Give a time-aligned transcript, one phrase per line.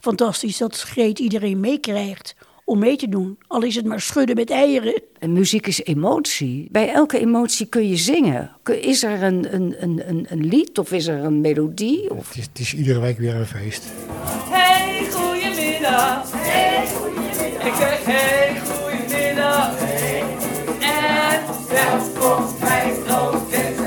[0.00, 3.38] fantastisch dat Greet iedereen meekrijgt om mee te doen.
[3.46, 5.02] Al is het maar schudden met eieren.
[5.18, 6.68] En muziek is emotie.
[6.70, 8.50] Bij elke emotie kun je zingen.
[8.80, 9.74] Is er een, een,
[10.08, 12.10] een, een lied of is er een melodie?
[12.10, 12.28] Of...
[12.28, 13.84] Het, is, het is iedere week weer een feest.
[14.50, 16.30] Hey, goedemiddag.
[16.32, 17.66] Hey, goedemiddag.
[17.66, 19.78] Ik zeg hey, goedemiddag.
[19.78, 20.22] Hey.
[20.80, 23.79] En welkom bij het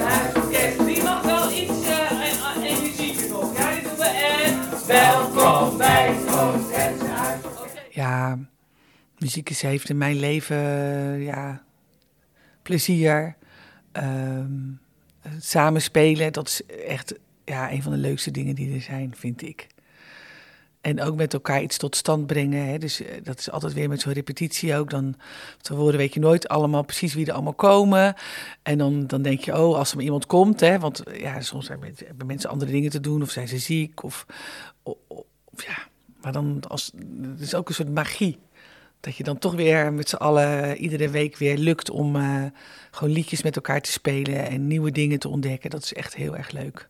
[9.23, 10.57] muziek is, heeft in mijn leven
[11.21, 11.63] ja,
[12.61, 13.36] plezier.
[13.93, 14.82] Um,
[15.39, 17.13] samenspelen, dat is echt
[17.46, 19.68] ja, een van de leukste dingen die er zijn, vind ik.
[20.82, 22.68] En ook met elkaar iets tot stand brengen.
[22.68, 22.77] Hè.
[22.77, 24.89] Dus eh, dat is altijd weer met zo'n repetitie ook.
[24.89, 25.15] Dan
[25.61, 28.15] tevoren weet je nooit allemaal precies wie er allemaal komen.
[28.63, 30.60] En dan, dan denk je, oh, als er iemand komt.
[30.60, 31.93] Hè, want ja, soms hebben
[32.25, 33.21] mensen andere dingen te doen.
[33.21, 34.03] Of zijn ze ziek.
[34.03, 34.25] Of,
[34.83, 35.77] of ja,
[36.21, 38.39] maar dan als, het is ook een soort magie.
[39.03, 42.44] Dat je dan toch weer met z'n allen iedere week weer lukt om uh,
[42.91, 45.69] gewoon liedjes met elkaar te spelen en nieuwe dingen te ontdekken.
[45.69, 46.89] Dat is echt heel erg leuk.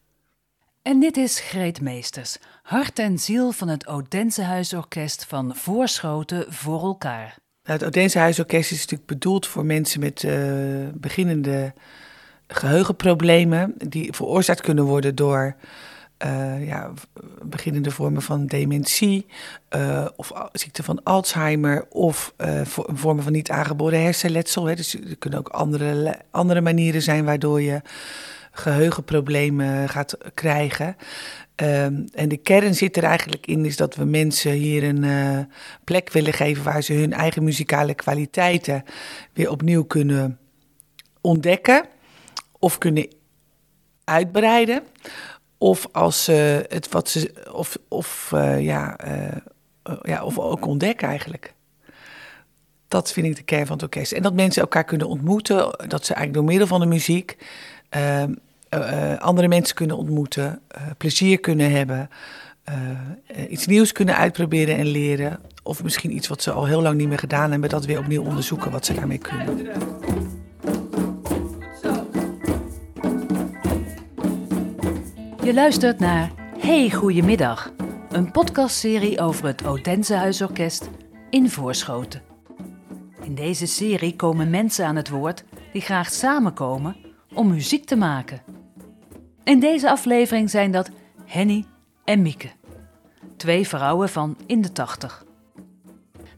[0.81, 6.81] En dit is Greet Meesters, hart en ziel van het Odense Huisorkest van Voorschoten voor
[6.81, 7.37] elkaar.
[7.63, 11.73] Nou, het Odense Huisorkest is natuurlijk bedoeld voor mensen met uh, beginnende
[12.47, 15.55] geheugenproblemen, die veroorzaakt kunnen worden door
[16.25, 16.91] uh, ja,
[17.41, 19.25] beginnende vormen van dementie,
[19.75, 24.65] uh, of ziekte van Alzheimer, of uh, vormen van niet aangeboren hersenletsel.
[24.65, 24.75] Hè.
[24.75, 27.81] Dus er kunnen ook andere, andere manieren zijn waardoor je
[28.51, 30.95] geheugenproblemen gaat krijgen.
[31.55, 35.47] Um, en de kern zit er eigenlijk in, is dat we mensen hier een
[35.83, 38.83] plek willen geven waar ze hun eigen muzikale kwaliteiten
[39.33, 40.39] weer opnieuw kunnen
[41.21, 41.85] ontdekken
[42.59, 43.07] of kunnen
[44.03, 44.83] uitbreiden.
[45.63, 47.33] Of als ze het wat ze.
[47.51, 51.53] Of, of uh, ja, uh, ja, of ook ontdekken eigenlijk.
[52.87, 54.11] Dat vind ik de kern van het orkest.
[54.11, 55.57] En dat mensen elkaar kunnen ontmoeten.
[55.87, 57.37] Dat ze eigenlijk door middel van de muziek
[57.95, 58.23] uh,
[59.17, 60.61] andere mensen kunnen ontmoeten,
[60.97, 62.09] plezier kunnen hebben,
[63.49, 65.39] iets nieuws kunnen uitproberen en leren.
[65.63, 68.23] Of misschien iets wat ze al heel lang niet meer gedaan hebben, dat weer opnieuw
[68.23, 69.67] onderzoeken wat ze daarmee kunnen.
[75.43, 77.71] Je luistert naar Hey Goedemiddag,
[78.09, 80.89] een podcastserie over het Odense Huisorkest
[81.29, 82.21] in Voorschoten.
[83.21, 86.95] In deze serie komen mensen aan het woord die graag samenkomen
[87.33, 88.41] om muziek te maken.
[89.43, 90.89] In deze aflevering zijn dat
[91.25, 91.65] Henny
[92.03, 92.51] en Mieke,
[93.37, 95.25] twee vrouwen van in de tachtig.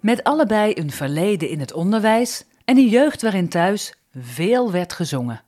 [0.01, 5.43] Met allebei een verleden in het onderwijs en een jeugd waarin thuis veel werd gezongen.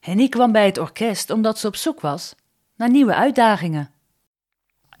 [0.00, 2.34] Henny kwam bij het orkest omdat ze op zoek was
[2.76, 3.90] naar nieuwe uitdagingen.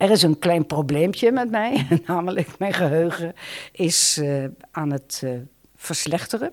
[0.02, 3.34] Er is een klein probleempje met mij, namelijk mijn geheugen
[3.72, 5.38] is uh, aan het uh,
[5.76, 6.52] verslechteren.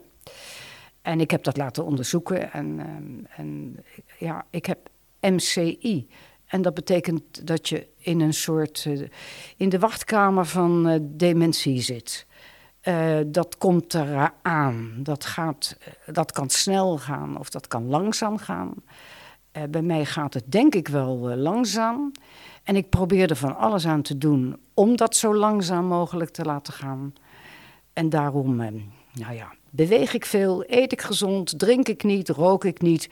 [1.02, 3.78] En ik heb dat laten onderzoeken en, uh, en
[4.18, 6.08] ja, ik heb MCI.
[6.46, 8.88] En dat betekent dat je in een soort,
[9.58, 12.25] in de wachtkamer van dementie zit.
[13.25, 15.00] Dat komt eraan.
[15.03, 18.74] Dat, gaat, dat kan snel gaan of dat kan langzaam gaan.
[19.58, 22.12] Uh, bij mij gaat het denk ik wel uh, langzaam.
[22.64, 26.44] En ik probeer er van alles aan te doen om dat zo langzaam mogelijk te
[26.44, 27.14] laten gaan.
[27.94, 32.82] En daarom, nou ja, beweeg ik veel, eet ik gezond, drink ik niet, rook ik
[32.82, 33.09] niet.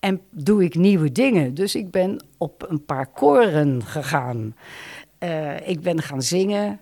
[0.00, 1.54] En doe ik nieuwe dingen.
[1.54, 4.56] Dus ik ben op een paar koren gegaan.
[5.64, 6.80] ik ben gaan zingen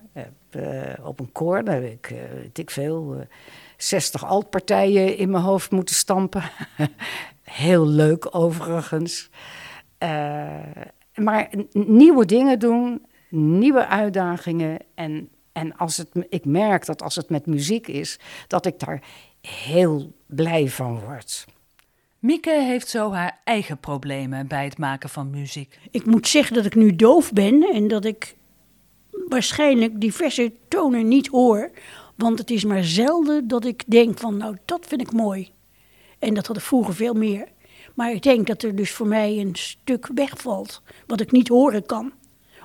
[1.03, 1.63] op een koor.
[1.63, 3.25] Daar heb ik, weet ik veel,
[3.77, 6.43] 60 altpartijen in mijn hoofd moeten stampen.
[7.45, 9.29] Heel leuk overigens.
[10.03, 10.53] Uh,
[11.15, 14.77] maar nieuwe dingen doen, nieuwe uitdagingen.
[14.95, 19.01] En, en als het, ik merk dat als het met muziek is, dat ik daar
[19.41, 21.45] heel blij van word.
[22.19, 25.79] Mieke heeft zo haar eigen problemen bij het maken van muziek.
[25.91, 28.35] Ik moet zeggen dat ik nu doof ben en dat ik
[29.27, 31.71] waarschijnlijk diverse tonen niet hoor.
[32.15, 35.53] Want het is maar zelden dat ik denk van, nou, dat vind ik mooi.
[36.25, 37.47] En dat had ik vroeger veel meer.
[37.93, 41.85] Maar ik denk dat er dus voor mij een stuk wegvalt, wat ik niet horen
[41.85, 42.13] kan.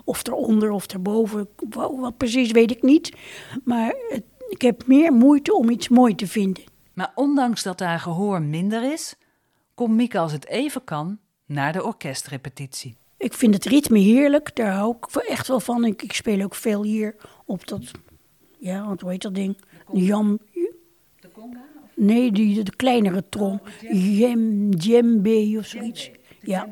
[0.04, 3.16] Of eronder of erboven, wat precies weet ik niet.
[3.64, 6.64] Maar het, ik heb meer moeite om iets mooi te vinden.
[6.94, 9.14] Maar ondanks dat haar gehoor minder is,
[9.74, 12.96] komt Mieke als het even kan naar de orkestrepetitie.
[13.16, 15.84] Ik vind het ritme heerlijk, daar hou ik echt wel van.
[15.84, 17.90] Ik, ik speel ook veel hier op dat,
[18.58, 19.56] ja, wat hoe heet dat ding?
[19.92, 20.38] De jam.
[21.20, 21.69] De conga?
[22.02, 23.60] Nee, die, de kleinere trom.
[23.92, 26.10] Jem, djembe of zoiets.
[26.42, 26.68] Ja.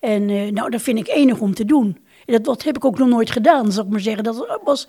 [0.00, 1.98] En uh, nou, dat vind ik enig om te doen.
[2.26, 4.24] En dat, dat heb ik ook nog nooit gedaan, zal ik maar zeggen.
[4.24, 4.88] Dat was,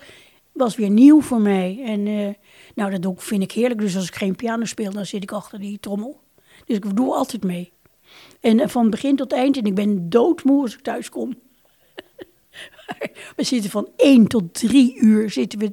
[0.52, 1.80] was weer nieuw voor mij.
[1.84, 2.34] En eh,
[2.74, 3.80] nou, dat doe ik, vind ik heerlijk.
[3.80, 6.20] Dus als ik geen piano speel, dan zit ik achter die trommel.
[6.64, 7.72] Dus ik doe altijd mee.
[8.40, 9.56] En eh, van begin tot eind.
[9.56, 11.34] En ik ben doodmoe als ik thuis kom.
[13.36, 15.72] we zitten van één tot drie uur zitten we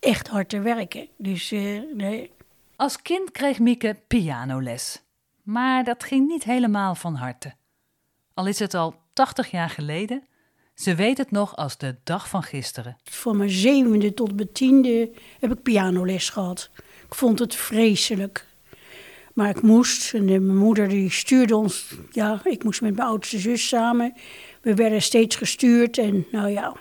[0.00, 1.08] echt hard te werken.
[1.16, 2.30] Dus eh, nee.
[2.80, 5.02] Als kind kreeg Mieke pianoles.
[5.42, 7.52] Maar dat ging niet helemaal van harte.
[8.34, 10.22] Al is het al 80 jaar geleden,
[10.74, 12.96] ze weet het nog als de dag van gisteren.
[13.04, 15.10] Van mijn zevende tot mijn tiende
[15.40, 16.70] heb ik pianoles gehad.
[17.06, 18.46] Ik vond het vreselijk.
[19.34, 23.38] Maar ik moest, en mijn moeder die stuurde ons, ja, ik moest met mijn oudste
[23.38, 24.14] zus samen.
[24.60, 26.76] We werden steeds gestuurd en nou ja,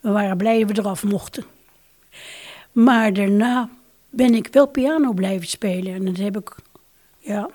[0.00, 1.44] we waren blij dat we eraf mochten.
[2.72, 3.70] Maar daarna
[4.16, 5.94] ben ik wel piano blijven spelen.
[5.94, 6.56] En dat heb ik,
[7.18, 7.50] ja,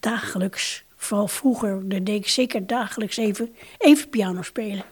[0.00, 4.84] dagelijks, vooral vroeger, daar deed ik zeker dagelijks even, even piano spelen.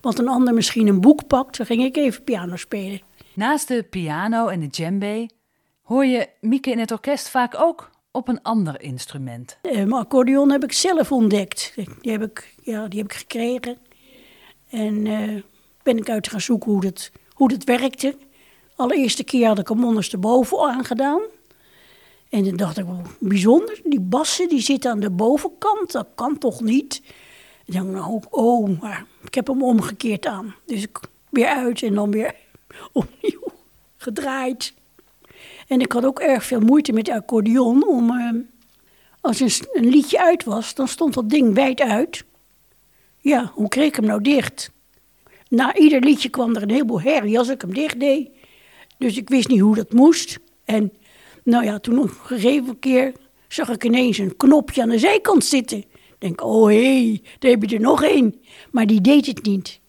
[0.00, 3.00] Want een ander misschien een boek pakt, dan ging ik even piano spelen.
[3.34, 5.28] Naast de piano en de djembe
[5.82, 9.58] hoor je Mieke in het orkest vaak ook op een ander instrument.
[9.62, 11.72] Eh, Mijn accordeon heb ik zelf ontdekt.
[12.00, 13.78] Die heb ik, ja, die heb ik gekregen.
[14.68, 15.42] En eh,
[15.82, 18.16] ben ik uit gaan zoeken hoe dat, hoe dat werkte.
[18.76, 21.20] Allereerste keer had ik hem ondersteboven aangedaan.
[22.28, 26.38] En toen dacht ik, oh, bijzonder, die bassen die zitten aan de bovenkant, dat kan
[26.38, 27.02] toch niet?
[27.66, 30.54] En dan nou, oh, maar ik heb hem omgekeerd aan.
[30.66, 32.34] Dus ik weer uit en dan weer
[32.92, 33.52] opnieuw
[33.96, 34.72] gedraaid.
[35.68, 38.30] En ik had ook erg veel moeite met de accordeon om, eh,
[39.20, 42.24] als een, een liedje uit was, dan stond dat ding wijd uit.
[43.18, 44.70] Ja, hoe kreeg ik hem nou dicht?
[45.48, 48.30] Na ieder liedje kwam er een heleboel herrie als ik hem dicht deed.
[48.98, 50.38] Dus ik wist niet hoe dat moest.
[50.64, 50.92] En
[51.44, 53.12] nou ja, toen op een gegeven keer
[53.48, 55.78] zag ik ineens een knopje aan de zijkant zitten.
[55.78, 58.40] Ik denk, oh hé, hey, daar heb je er nog één.
[58.70, 59.80] Maar die deed het niet.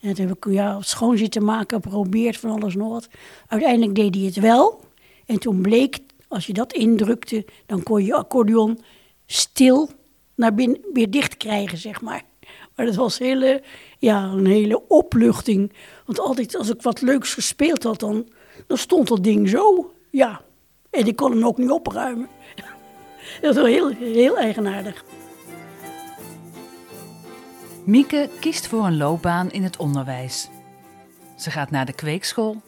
[0.00, 3.08] En toen heb ik ja, schoon zitten maken, geprobeerd van alles nog wat.
[3.46, 4.80] Uiteindelijk deed hij het wel.
[5.26, 5.98] En toen bleek,
[6.28, 8.78] als je dat indrukte, dan kon je accordeon
[9.26, 9.90] stil
[10.34, 12.22] naar binnen weer dicht krijgen, zeg maar.
[12.76, 13.62] Maar dat was hele,
[13.98, 15.72] ja, een hele opluchting.
[16.06, 18.28] Want altijd als ik wat leuks gespeeld had, dan,
[18.66, 19.94] dan stond dat ding zo.
[20.10, 20.40] Ja,
[20.90, 22.28] en ik kon hem ook niet opruimen.
[23.40, 25.04] Dat was wel heel, heel eigenaardig.
[27.84, 30.48] Mieke kiest voor een loopbaan in het onderwijs.
[31.36, 32.62] Ze gaat naar de kweekschool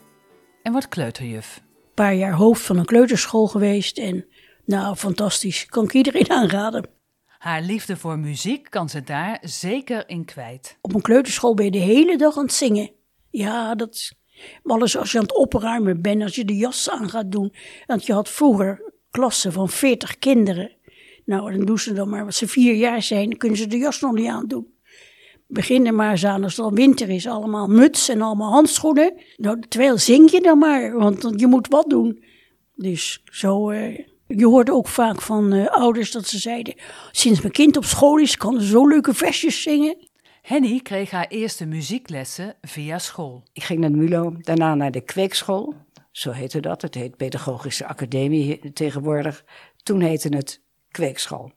[0.62, 1.56] en wordt kleuterjuf.
[1.56, 3.98] Een paar jaar hoofd van een kleuterschool geweest.
[3.98, 4.26] En
[4.64, 5.66] nou, fantastisch.
[5.66, 6.88] Kan ik iedereen aanraden.
[7.26, 10.78] Haar liefde voor muziek kan ze daar zeker in kwijt.
[10.80, 12.90] Op een kleuterschool ben je de hele dag aan het zingen.
[13.30, 17.10] Ja, dat is alles als je aan het opruimen bent, als je de jas aan
[17.10, 17.52] gaat doen.
[17.86, 20.76] Want je had vroeger klassen van 40 kinderen.
[21.24, 24.00] Nou, dan doen ze dan maar, als ze vier jaar zijn, kunnen ze de jas
[24.00, 24.74] nog niet aandoen.
[25.48, 29.14] Begin er maar eens aan, als het al winter is, allemaal muts en allemaal handschoenen.
[29.36, 32.24] Nou, terwijl zing je dan maar, want je moet wat doen.
[32.74, 36.74] Dus zo, eh, je hoorde ook vaak van eh, ouders dat ze zeiden,
[37.10, 40.05] sinds mijn kind op school is, kan ze zo leuke versjes zingen.
[40.46, 43.42] Henny kreeg haar eerste muzieklessen via school.
[43.52, 45.74] Ik ging naar de MULO, daarna naar de kweekschool.
[46.10, 46.82] Zo heette dat.
[46.82, 49.44] Het heet Pedagogische Academie tegenwoordig.
[49.82, 51.52] Toen heette het kweekschool.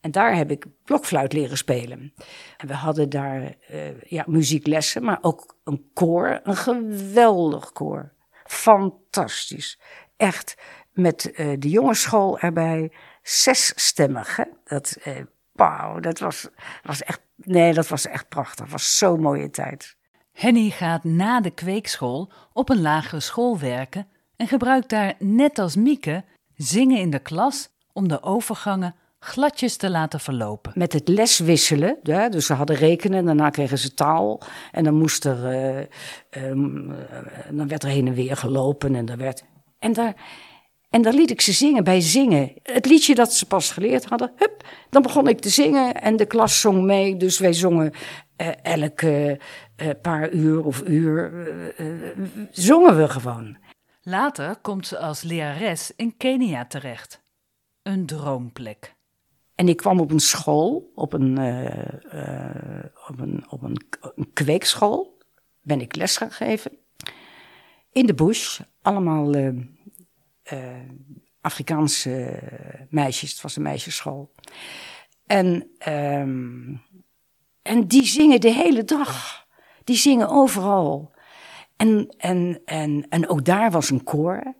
[0.00, 2.14] En daar heb ik blokfluit leren spelen.
[2.56, 6.40] En we hadden daar eh, ja, muzieklessen, maar ook een koor.
[6.42, 8.12] Een geweldig koor.
[8.44, 9.80] Fantastisch.
[10.16, 10.56] Echt.
[10.92, 12.92] Met eh, de jongensschool erbij.
[13.22, 14.36] Zesstemmig.
[14.36, 14.44] Hè?
[14.64, 15.16] Dat, eh,
[15.56, 16.48] wauw, dat was,
[16.82, 17.20] was echt...
[17.36, 18.64] Nee, dat was echt prachtig.
[18.64, 19.96] Het was zo'n mooie tijd.
[20.32, 25.76] Henny gaat na de kweekschool op een lagere school werken en gebruikt daar, net als
[25.76, 30.72] Mieke, zingen in de klas om de overgangen gladjes te laten verlopen.
[30.74, 31.96] met het leswisselen.
[32.02, 34.40] Ja, dus ze hadden rekenen, daarna kregen ze taal.
[34.72, 35.78] En dan moest er, eh,
[36.30, 36.96] ehm, eh,
[37.50, 38.94] dan werd er heen en weer gelopen.
[38.94, 39.44] En, daar werd,
[39.78, 40.14] en, daar,
[40.96, 42.52] en daar liet ik ze zingen bij zingen.
[42.62, 45.94] Het liedje dat ze pas geleerd hadden, hup, dan begon ik te zingen.
[45.94, 47.92] En de klas zong mee, dus wij zongen
[48.36, 49.40] eh, elke
[49.76, 51.32] eh, paar uur of uur,
[51.76, 51.86] eh,
[52.50, 53.56] zongen we gewoon.
[54.02, 57.22] Later komt ze als lerares in Kenia terecht.
[57.82, 58.94] Een droomplek.
[59.54, 61.38] En ik kwam op een school, op een,
[63.08, 65.18] op een, op een, een kweekschool,
[65.62, 66.72] ben ik les gaan geven.
[67.92, 69.34] In de bush, allemaal
[71.40, 72.42] Afrikaanse
[72.90, 74.32] meisjes, het was een meisjesschool.
[75.26, 76.74] En, ehm,
[77.62, 79.44] en die zingen de hele dag,
[79.84, 81.14] die zingen overal.
[81.76, 84.54] En, en, en, en ook daar was een koor.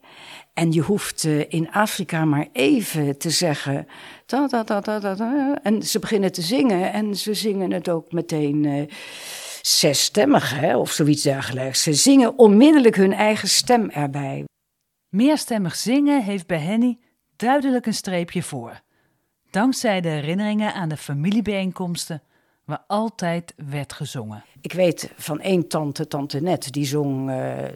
[0.54, 3.86] En je hoeft eh, in Afrika maar even te zeggen.
[4.26, 5.58] Da, da, da, da.
[5.62, 8.64] En ze beginnen te zingen en ze zingen het ook meteen.
[8.64, 8.94] eh,
[9.66, 11.82] zesstemmig hè, of zoiets dergelijks.
[11.82, 14.44] Ze zingen onmiddellijk hun eigen stem erbij.
[15.08, 16.98] Meerstemmig zingen heeft bij Henny
[17.36, 18.80] duidelijk een streepje voor.
[19.50, 22.22] Dankzij de herinneringen aan de familiebijeenkomsten
[22.64, 24.44] waar altijd werd gezongen.
[24.60, 27.72] Ik weet van één tante, tante Net, die zong eh, eh,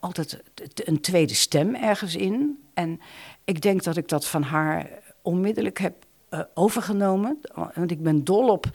[0.00, 0.42] altijd
[0.74, 2.64] een tweede stem ergens in.
[2.74, 3.00] En
[3.44, 4.88] ik denk dat ik dat van haar
[5.22, 7.40] onmiddellijk heb eh, overgenomen.
[7.74, 8.66] Want ik ben dol op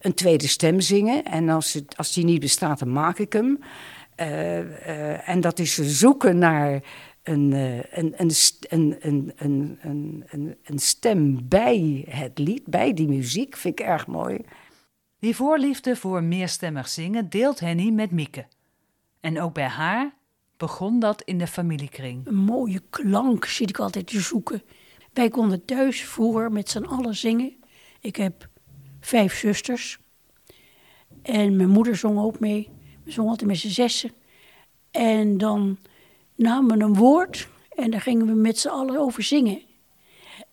[0.00, 1.24] een tweede stem zingen.
[1.24, 3.58] En als, het, als die niet bestaat, dan maak ik hem.
[5.24, 6.82] En dat is zoeken naar
[7.28, 12.64] een, eh, een, een, st- een, een, een, een, een, een stem bij het lied,
[12.64, 14.38] bij die muziek, vind ik erg mooi.
[15.18, 18.46] Die voorliefde voor meerstemmig zingen deelt Henny met Mieke.
[19.20, 20.14] En ook bij haar
[20.56, 22.26] begon dat in de familiekring.
[22.26, 24.62] Een mooie klank zit ik altijd te zoeken.
[25.12, 27.56] Wij konden thuis vroeger met z'n allen zingen.
[28.00, 28.48] Ik heb
[29.00, 29.98] vijf zusters.
[31.22, 32.68] En mijn moeder zong ook mee.
[33.04, 34.10] We zongen altijd met z'n zessen.
[34.90, 35.78] En dan
[36.36, 39.62] namen een woord en daar gingen we met z'n allen over zingen.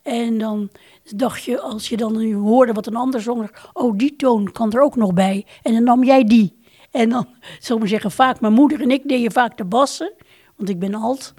[0.01, 0.69] En dan
[1.15, 4.81] dacht je, als je dan hoorde wat een ander zong, oh, die toon kan er
[4.81, 5.45] ook nog bij.
[5.61, 6.61] En dan nam jij die.
[6.91, 7.27] En dan,
[7.59, 10.13] zal ik maar zeggen, vaak mijn moeder en ik deden vaak de bassen,
[10.55, 11.33] want ik ben alt.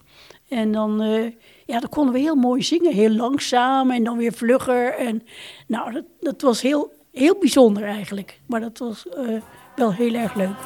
[0.48, 1.32] En dan, eh,
[1.66, 4.94] ja, dan konden we heel mooi zingen, heel langzaam en dan weer vlugger.
[4.94, 5.22] En
[5.66, 8.40] nou, dat, dat was heel, heel bijzonder eigenlijk.
[8.46, 9.42] Maar dat was eh,
[9.76, 10.56] wel heel erg leuk.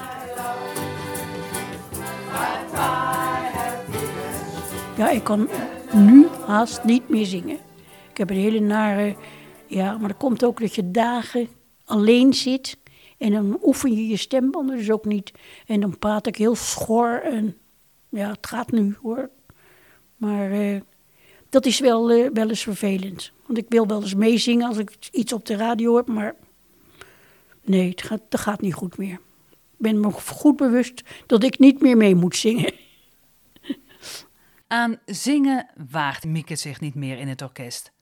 [4.99, 5.49] Ja, ik kan
[5.93, 7.59] nu haast niet meer zingen.
[8.11, 9.17] Ik heb een hele nare...
[9.67, 11.49] Ja, maar dat komt ook dat je dagen
[11.85, 12.77] alleen zit.
[13.19, 15.33] En dan oefen je je stembanden dus ook niet.
[15.67, 17.23] En dan praat ik heel schor.
[17.23, 17.57] En
[18.09, 19.31] ja, het gaat nu hoor.
[20.17, 20.81] Maar eh,
[21.49, 23.33] dat is wel, eh, wel eens vervelend.
[23.47, 26.07] Want ik wil wel eens meezingen als ik iets op de radio heb.
[26.07, 26.35] Maar
[27.65, 29.21] nee, het gaat, dat gaat niet goed meer.
[29.51, 32.73] Ik ben me goed bewust dat ik niet meer mee moet zingen.
[34.69, 37.93] Aan zingen waagt Mieke zich niet meer in het orkest.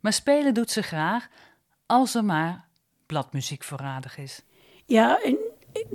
[0.00, 1.28] Maar spelen doet ze graag,
[1.86, 2.64] als er maar
[3.06, 4.42] bladmuziek voorradig is.
[4.86, 5.20] Ja,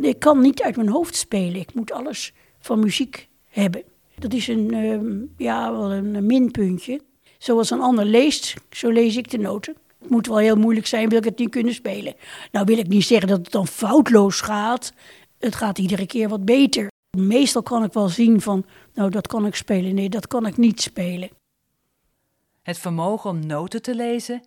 [0.02, 1.60] ik kan niet uit mijn hoofd spelen.
[1.60, 3.84] Ik moet alles van muziek hebben.
[4.18, 7.02] Dat is een, ehm, ja, wel een minpuntje.
[7.38, 9.76] Zoals een ander leest, zo lees ik de noten.
[10.00, 12.16] Het moet wel heel moeilijk zijn, wil ik het niet kunnen spelen.
[12.52, 14.94] Nou wil ik niet zeggen dat het dan foutloos gaat.
[15.40, 16.88] Het gaat iedere keer wat beter.
[17.20, 19.96] Meestal kan ik wel zien van, nou dat kan ik spelen.
[19.96, 21.30] Nee, dat kan ik niet spelen.
[22.62, 24.42] Het vermogen om noten te lezen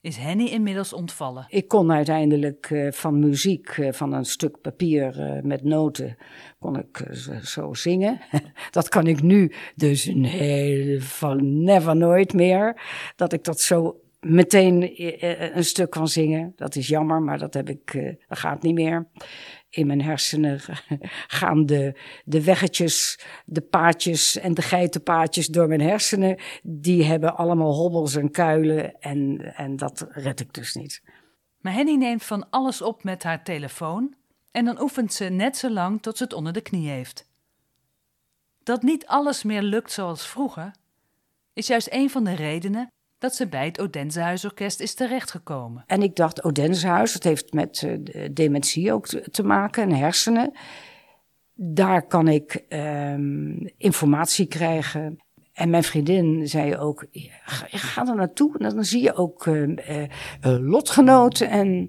[0.00, 1.46] is Henny inmiddels ontvallen.
[1.48, 6.16] Ik kon uiteindelijk eh, van muziek, eh, van een stuk papier eh, met noten,
[6.58, 8.20] kon ik zo- zo zingen.
[8.70, 12.80] dat kan ik nu dus een hele van never nooit meer.
[13.16, 16.52] Dat ik dat zo meteen eh, eh, een stuk kan zingen.
[16.56, 19.08] Dat is jammer, maar dat heb ik, eh, dat gaat niet meer.
[19.68, 20.60] In mijn hersenen
[21.38, 26.38] gaan de, de weggetjes, de paadjes en de geitenpaadjes door mijn hersenen.
[26.62, 31.02] Die hebben allemaal hobbels en kuilen en, en dat red ik dus niet.
[31.60, 34.14] Maar Henny neemt van alles op met haar telefoon
[34.50, 37.28] en dan oefent ze net zo lang tot ze het onder de knie heeft.
[38.62, 40.74] Dat niet alles meer lukt zoals vroeger,
[41.52, 45.84] is juist een van de redenen dat ze bij het Odense Huisorkest is terechtgekomen.
[45.86, 50.52] En ik dacht, Odenshuis, dat heeft met eh, de dementie ook te, maken en hersenen.
[51.54, 55.18] Daar kan ik ehm, informatie krijgen.
[55.54, 57.06] En mijn vriendin zei ook,
[57.44, 58.58] ga, ga er naartoe.
[58.58, 60.02] Dan zie je ook eh, eh,
[60.40, 61.48] eh, lotgenoten.
[61.48, 61.88] En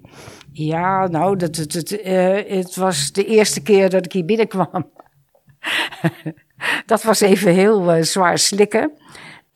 [0.52, 1.90] ja, nou, dat, dat,
[2.46, 4.90] het was de eerste keer dat ik hier binnenkwam.
[6.86, 8.92] dat was even heel zwaar slikken.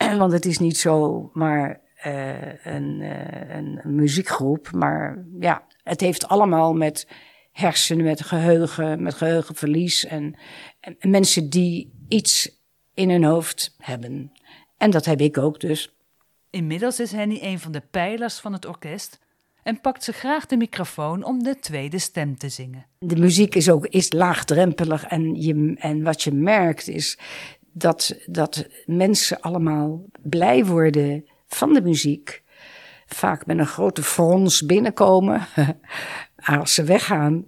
[0.19, 4.71] Want het is niet zo maar eh, een, eh, een muziekgroep.
[4.73, 7.09] Maar ja, het heeft allemaal met
[7.53, 10.05] hersenen, met geheugen, met geheugenverlies.
[10.07, 10.39] En,
[10.81, 12.63] en mensen die iets
[12.95, 14.33] in hun hoofd hebben.
[14.77, 15.95] En dat heb ik ook dus.
[16.51, 19.19] Inmiddels is Henny een van de pijlers van het orkest
[19.63, 22.87] en pakt ze graag de microfoon om de tweede stem te zingen.
[22.99, 25.05] De muziek is ook is laagdrempelig.
[25.05, 27.19] En, je, en wat je merkt is
[27.73, 32.43] dat, dat mensen allemaal blij worden van de muziek.
[33.07, 35.47] Vaak met een grote frons binnenkomen.
[36.37, 37.45] Als ze weggaan,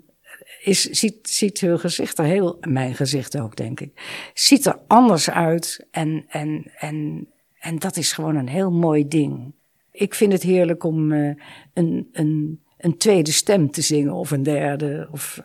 [0.63, 4.03] is, ziet, ziet hun gezicht er heel, mijn gezicht ook denk ik,
[4.35, 5.87] ziet er anders uit.
[5.91, 9.53] En, en, en, en dat is gewoon een heel mooi ding.
[9.91, 11.35] Ik vind het heerlijk om uh,
[11.75, 15.09] een, een, een tweede stem te zingen of een derde.
[15.11, 15.41] Of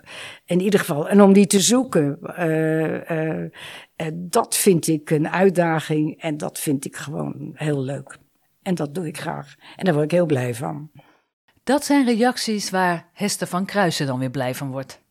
[0.46, 2.20] in ieder geval, en om die te zoeken.
[2.39, 3.48] Uh, uh,
[4.13, 8.17] dat vind ik een uitdaging en dat vind ik gewoon heel leuk.
[8.62, 9.56] En dat doe ik graag.
[9.75, 10.91] En daar word ik heel blij van.
[11.63, 15.01] Dat zijn reacties waar Hester van Kruisen dan weer blij van wordt.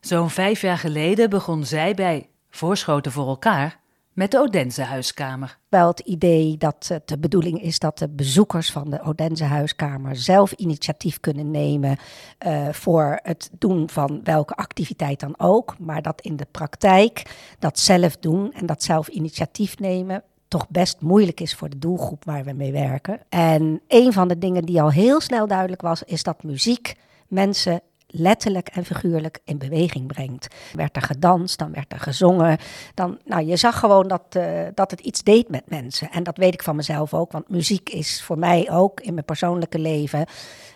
[0.00, 3.79] Zo'n vijf jaar geleden begon zij bij Voorschoten voor elkaar
[4.20, 5.58] met de Odense huiskamer.
[5.68, 10.16] Wel het idee dat het de bedoeling is dat de bezoekers van de Odense huiskamer
[10.16, 11.98] zelf initiatief kunnen nemen
[12.38, 15.78] eh, voor het doen van welke activiteit dan ook.
[15.78, 17.22] Maar dat in de praktijk
[17.58, 22.24] dat zelf doen en dat zelf initiatief nemen toch best moeilijk is voor de doelgroep
[22.24, 23.20] waar we mee werken.
[23.28, 26.94] En een van de dingen die al heel snel duidelijk was, is dat muziek
[27.28, 27.80] mensen
[28.12, 30.54] letterlijk en figuurlijk in beweging brengt.
[30.72, 32.58] Werd er gedanst, dan werd er gezongen.
[32.94, 36.10] Dan, nou, je zag gewoon dat, uh, dat het iets deed met mensen.
[36.10, 39.24] En dat weet ik van mezelf ook, want muziek is voor mij ook in mijn
[39.24, 40.26] persoonlijke leven.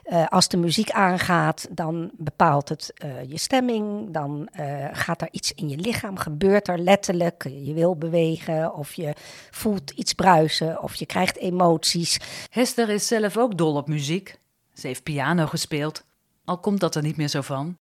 [0.05, 4.11] Uh, als de muziek aangaat, dan bepaalt het uh, je stemming.
[4.11, 4.49] Dan
[4.93, 7.49] gaat er iets in je lichaam, gebeurt er letterlijk.
[7.64, 9.12] Je wil bewegen of je
[9.50, 12.21] voelt iets bruisen of je krijgt emoties.
[12.50, 14.38] Hester is zelf ook dol op muziek.
[14.73, 16.05] Ze heeft piano gespeeld
[16.45, 17.79] al komt dat er niet meer zo van.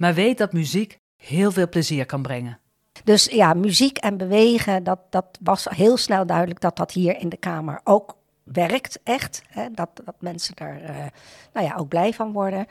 [0.00, 2.60] Maar weet dat muziek heel veel plezier kan brengen.
[3.04, 7.28] Dus ja, muziek en bewegen, dat, dat was heel snel duidelijk dat dat hier in
[7.28, 9.42] de Kamer ook werkt, echt.
[9.48, 9.70] Hè?
[9.70, 11.06] Dat, dat mensen daar uh,
[11.52, 12.66] nou ja, ook blij van worden.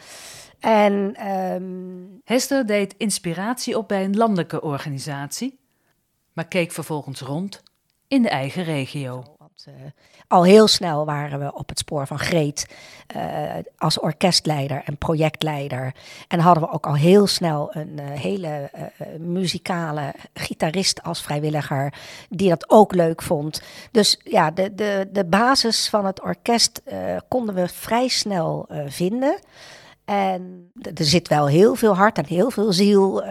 [0.60, 2.22] En, um...
[2.24, 5.60] Hester deed inspiratie op bij een landelijke organisatie,
[6.34, 7.64] maar keek vervolgens rond
[8.08, 9.35] in de eigen regio.
[9.68, 9.74] Uh,
[10.28, 12.68] al heel snel waren we op het spoor van Greet
[13.16, 13.22] uh,
[13.78, 15.94] als orkestleider en projectleider.
[16.28, 18.70] En hadden we ook al heel snel een uh, hele
[19.20, 21.94] muzikale gitarist als vrijwilliger,
[22.30, 23.62] die dat ook leuk vond.
[23.92, 26.82] Dus ja, de, de, de basis van het orkest
[27.28, 29.40] konden we vrij snel vinden.
[30.06, 33.24] En er zit wel heel veel hart en heel veel ziel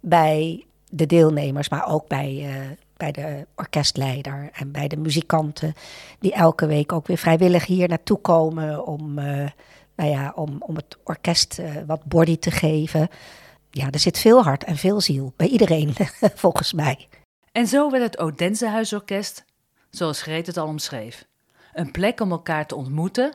[0.00, 2.48] bij de deelnemers, maar ook bij,
[2.96, 5.74] bij de orkestleider en bij de muzikanten,
[6.18, 9.48] die elke week ook weer vrijwillig hier naartoe komen om, uh,
[9.96, 13.08] nou ja, om, om het orkest uh, wat body te geven.
[13.70, 15.94] Ja, er zit veel hart en veel ziel bij iedereen,
[16.44, 17.08] volgens mij.
[17.52, 19.44] En zo werd het Odense Huisorkest,
[19.90, 21.26] zoals Greet het al omschreef,
[21.72, 23.32] een plek om elkaar te ontmoeten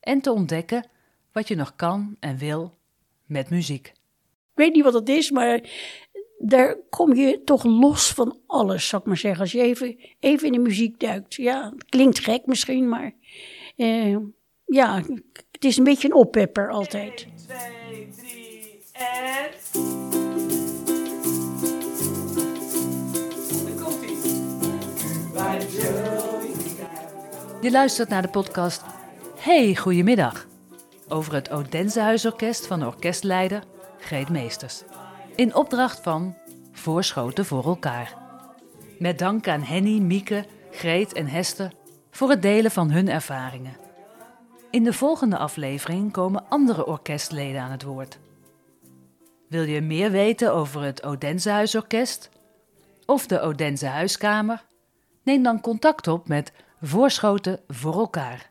[0.00, 0.86] en te ontdekken
[1.32, 2.78] wat je nog kan en wil
[3.26, 3.86] met muziek.
[4.52, 5.60] Ik weet niet wat het is, maar
[6.44, 9.40] daar kom je toch los van alles, zou ik maar zeggen.
[9.40, 11.34] Als je even, even in de muziek duikt.
[11.34, 13.12] Ja, het klinkt gek misschien, maar
[13.76, 14.16] uh,
[14.64, 15.02] ja,
[15.52, 17.26] het is een beetje een oppepper altijd.
[17.26, 19.50] 1, 2, 3 en...
[27.60, 28.82] Je luistert naar de podcast
[29.36, 30.46] Hey, goedemiddag.
[31.08, 33.62] Over het Odense Huisorkest van de orkestleider
[33.98, 34.82] Greet Meesters
[35.34, 36.36] in opdracht van
[36.72, 38.14] Voorschoten voor elkaar.
[38.98, 41.72] Met dank aan Henny, Mieke, Greet en Hester
[42.10, 43.76] voor het delen van hun ervaringen.
[44.70, 48.18] In de volgende aflevering komen andere orkestleden aan het woord.
[49.48, 52.30] Wil je meer weten over het Odense Huisorkest
[53.06, 54.64] of de Odense Huiskamer?
[55.22, 58.50] Neem dan contact op met Voorschoten voor elkaar.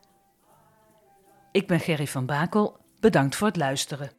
[1.52, 4.12] Ik ben Gerry van Bakel, bedankt voor het luisteren.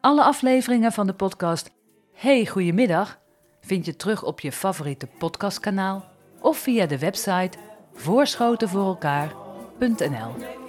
[0.00, 1.70] Alle afleveringen van de podcast
[2.14, 3.18] Hey, goedemiddag
[3.60, 6.04] vind je terug op je favoriete podcastkanaal
[6.40, 7.58] of via de website
[7.94, 10.61] voorschotenvoorelkaar.nl.